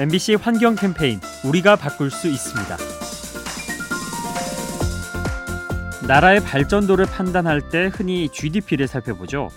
[0.00, 2.74] MBC 환경 캠페인 우리가 바꿀 수 있습니다.
[6.08, 9.50] 나라의 발전도를 판단할 때 흔히 GDP를 살펴보죠.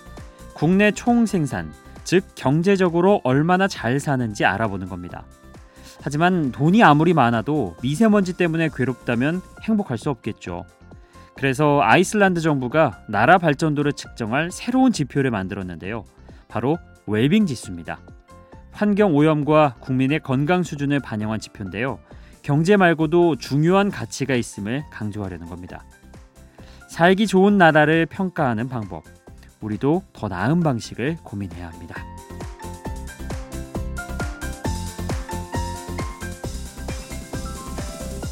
[0.52, 1.72] 국내 총 생산,
[2.04, 5.24] 즉 경제적으로 얼마나 잘 사는지 알아보는 겁니다.
[6.02, 10.66] 하지만 돈이 아무리 많아도 미세먼지 때문에 괴롭다면 행복할 수 없겠죠.
[11.36, 16.04] 그래서 아이슬란드 정부가 나라 발전도를 측정할 새로운 지표를 만들었는데요.
[16.48, 17.98] 바로 웰빙 지수입니다.
[18.74, 22.00] 환경 오염과 국민의 건강 수준을 반영한 지표인데요.
[22.42, 25.84] 경제 말고도 중요한 가치가 있음을 강조하려는 겁니다.
[26.88, 29.04] 살기 좋은 나라를 평가하는 방법.
[29.60, 32.04] 우리도 더 나은 방식을 고민해야 합니다.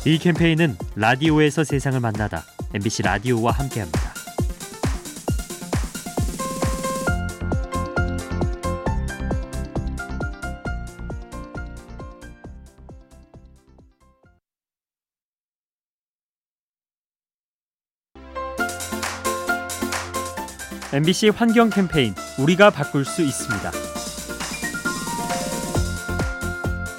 [0.05, 2.43] 이 캠페인은 라디오에서 세상을 만나다
[2.75, 4.12] MBC 라디오와 함께합니다.
[20.95, 23.71] MBC 환경 캠페인 우리가 바꿀 수 있습니다.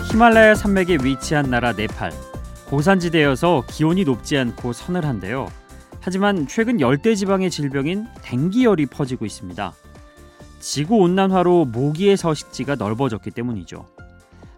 [0.10, 2.12] 히말라야 산맥에 위치한 나라 네팔.
[2.72, 5.48] 고산지대여서 기온이 높지 않고 서늘한데요.
[6.02, 9.74] 하지만 최근 열대 지방의 질병인 댕기열이 퍼지고 있습니다.
[10.60, 13.86] 지구 온난화로 모기의 서식지가 넓어졌기 때문이죠.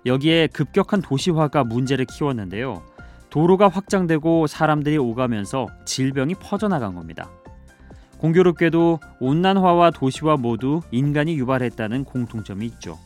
[0.05, 2.83] 여기에 급격한 도시화가 문제를 키웠는데요.
[3.29, 7.29] 도로가 확장되고 사람들이 오가면서 질병이 퍼져나간 겁니다.
[8.25, 12.97] 공교롭게도 온난화와 도시화 모두 인간이 유발했다는 공통점이 있죠.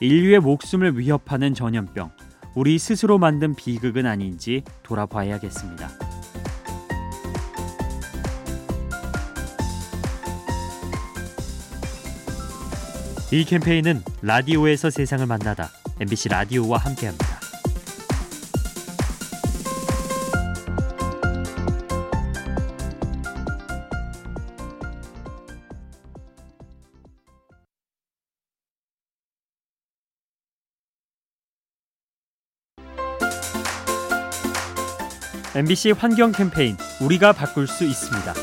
[0.00, 2.10] 인류의 목숨을 위협하는 전염병,
[2.56, 5.88] 우리 스스로 만든 비극은 아닌지 돌아봐야겠습니다.
[13.30, 15.68] 이 캠페인은 라디오에서 세상을 만나다
[16.00, 17.35] MBC 라디오와 함께합니다.
[35.56, 38.34] MBC 환경 캠페인 우리가 바꿀 수 있습니다.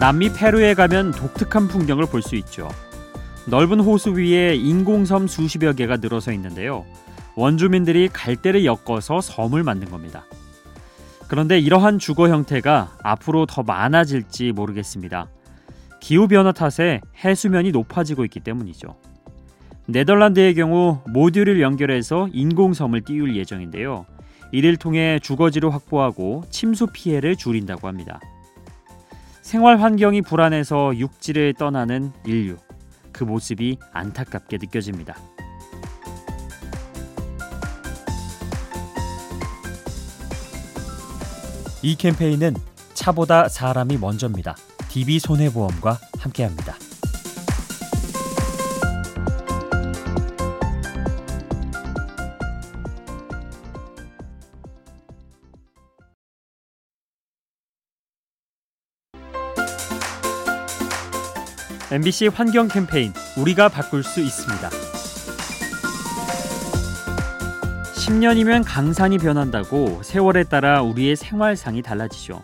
[0.00, 2.68] 남미 페루에 가면 독특한 풍경을 볼 수 있죠.
[3.46, 6.84] 넓은 호수 위에 인공섬 수십여 개가 늘어서 있는데요.
[7.36, 10.24] 원주민들이 갈대를 엮어서 섬을 만든 겁니다.
[11.28, 15.28] 그런데 이러한 주거 형태가 앞으로 더 많아질지 모르겠습니다.
[16.00, 18.96] 기후 변화 탓에 해수면이 높아지고 있기 때문이죠.
[19.86, 24.06] 네덜란드의 경우 모듈을 연결해서 인공섬을 띄울 예정인데요.
[24.52, 28.20] 이를 통해 주거지를 확보하고 침수 피해를 줄인다고 합니다.
[29.42, 32.56] 생활 환경이 불안해서 육지를 떠나는 인류.
[33.12, 35.16] 그 모습이 안타깝게 느껴집니다.
[41.82, 42.54] 이 캠페인은
[42.94, 44.56] 차보다 사람이 먼저입니다.
[44.88, 46.74] DB 손해보험과 함께합니다.
[61.92, 64.70] MBC 환경 캠페인 우리가 바꿀 수 있습니다.
[67.94, 72.42] 10년이면 강산이 변한다고 세월에 따라 우리의 생활상이 달라지죠.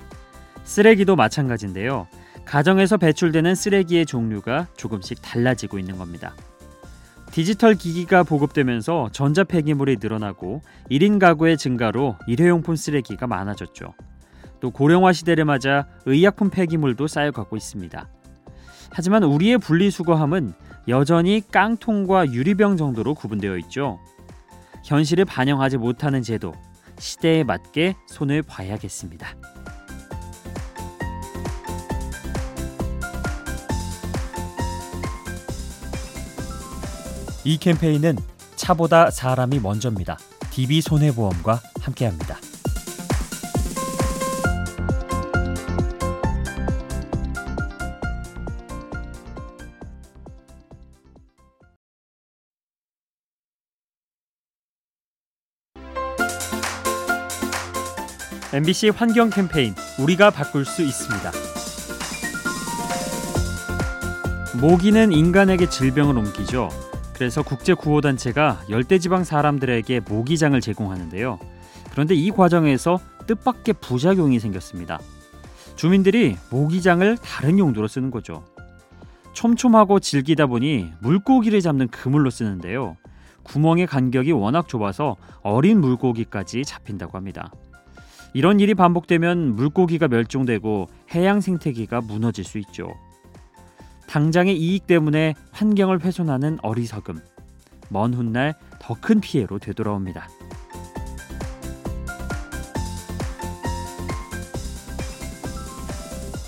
[0.63, 2.07] 쓰레기도 마찬가지인데요.
[2.45, 6.37] 가정에서 배출되는 쓰레기의 종류가 조금씩 달라지고 있는 겁니다.
[7.33, 13.95] 디지털 기기가 보급되면서 전자 폐기물이 늘어나고 1인 가구의 증가로 일회용품 쓰레기가 많아졌죠.
[14.61, 18.09] 또 고령화 시대를 맞아 의약품 폐기물도 쌓여가고 있습니다.
[18.93, 20.53] 하지만 우리의 분리수거함은
[20.89, 23.99] 여전히 깡통과 유리병 정도로 구분되어 있죠.
[24.85, 26.53] 현실을 반영하지 못하는 제도,
[26.99, 29.29] 시대에 맞게 손을 봐야겠습니다.
[37.45, 38.17] 이 캠페인은
[38.57, 40.19] 차보다 사람이 먼저입니다.
[40.51, 42.37] DB 손해보험과 함께합니다.
[58.55, 61.33] MBC 환경 캠페인 우리가 바꿀 수 있습니다.
[64.61, 66.69] 모기는 인간에게 질병을 옮기죠.
[67.15, 71.39] 그래서 국제 구호 단체가 열대 지방 사람들에게 모기장을 제공하는데요.
[71.93, 75.01] 그런데 이 과정에서 뜻밖의 부작용이 생겼습니다.
[75.77, 78.45] 주민들이 모기장을 다른 용도로 쓰는 거죠.
[79.33, 82.99] 촘촘하고 질기다 보니 물고기를 잡는 그물로 쓰는데요.
[83.45, 87.51] 구멍의 간격이 워낙 좁아서 어린 물고기까지 잡힌다고 합니다.
[88.35, 92.89] 이런 일이 반복되면 물고기가 멸종되고 해양 생태계가 무너질 수 있죠.
[94.09, 97.21] 당장의 이익 때문에 환경을 훼손하는 어리석음.
[97.89, 100.29] 먼 훗날 더 큰 피해로 되돌아옵니다.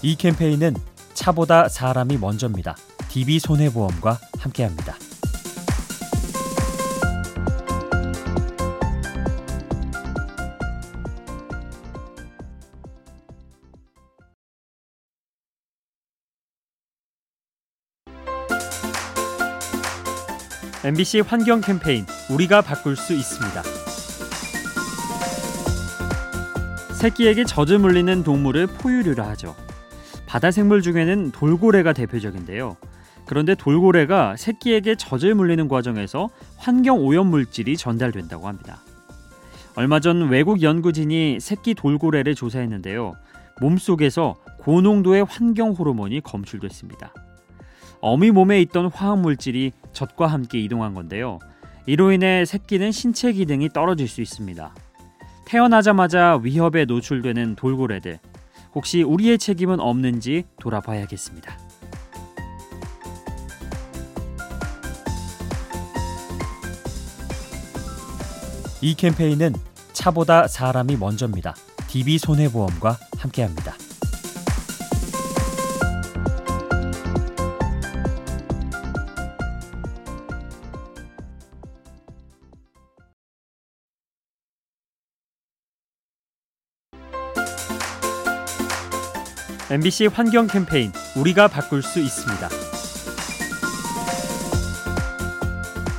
[0.02, 0.74] 이 캠페인은
[1.14, 2.76] 차보다 사람이 먼저입니다.
[3.08, 4.94] DB 손해보험과 함께합니다.
[20.84, 23.62] MBC 환경 캠페인 우리가 바꿀 수 있습니다.
[26.92, 29.56] 새끼에게 젖을 물리는 동물을 포유류라 하죠.
[30.26, 32.76] 바다 생물 중에는 돌고래가 대표적인데요.
[33.24, 36.28] 그런데 돌고래가 새끼에게 젖을 물리는 과정에서
[36.58, 38.82] 환경 오염 물질이 전달된다고 합니다.
[39.76, 43.14] 얼마 전 외국 연구진이 새끼 돌고래를 조사했는데요.
[43.58, 47.14] 몸속에서 고농도의 환경 호르몬이 검출됐습니다.
[48.02, 51.38] 어미 몸에 있던 화학 물질이 젖과 함께 이동한 건데요.
[51.86, 54.74] 이로 인해 새끼는 신체 기능이 떨어질 수 있습니다.
[55.46, 58.18] 태어나자마자 위협에 노출되는 돌고래들.
[58.74, 61.56] 혹시 우리의 책임은 없는지 돌아봐야겠습니다.
[68.80, 69.54] 이 캠페인은
[69.92, 71.54] 차보다 사람이 먼저입니다.
[71.88, 73.83] DB 손해보험과 함께합니다.
[89.70, 92.48] MBC 환경 캠페인 우리가 바꿀 수 있습니다.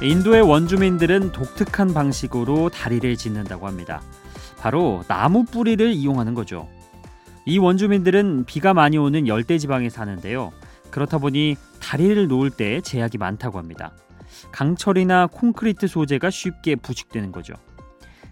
[0.03, 4.03] 인도의 원주민들은 독특한 방식으로 다리를 짓는다고 합니다.
[4.59, 6.69] 바로 나무 뿌리를 이용하는 거죠.
[7.47, 10.51] 이 원주민들은 비가 많이 오는 열대 지방에 사는데요.
[10.91, 13.93] 그렇다 보니 다리를 놓을 때 제약이 많다고 합니다.
[14.51, 17.55] 강철이나 콘크리트 소재가 쉽게 부식되는 거죠.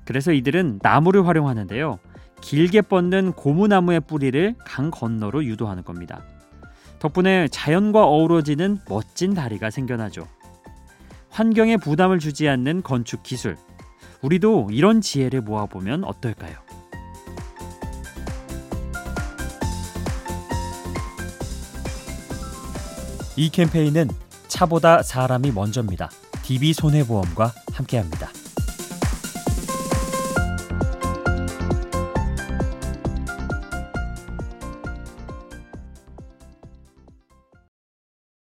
[0.06, 1.97] 그래서 이들은 나무를 활용하는데요.
[2.44, 6.22] 길게 뻗는 고무나무의 뿌리를 강 건너로 유도하는 겁니다.
[7.00, 10.28] 덕분에 자연과 어우러지는 멋진 다리가 생겨나죠.
[11.30, 13.57] 환경에 부담을 주지 않는 건축 기술.
[14.22, 16.54] 우리도 이런 지혜를 모아보면 어떨까요?
[23.38, 24.10] 이 캠페인은
[24.48, 26.10] 차보다 사람이 먼저입니다.
[26.44, 28.30] DB 손해보험과 함께합니다.